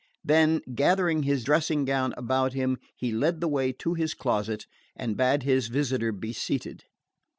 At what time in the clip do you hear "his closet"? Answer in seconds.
3.93-4.65